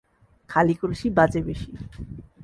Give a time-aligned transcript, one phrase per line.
[0.49, 1.71] খালি কলসি বাঁজে বেশি।